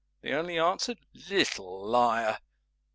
They 0.21 0.33
only 0.33 0.57
answered 0.57 0.97
"Little 1.13 1.85
Liar!" 1.87 2.39